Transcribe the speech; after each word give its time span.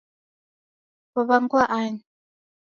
Kwaw'angwa 1.11 1.63
ani? 1.79 2.01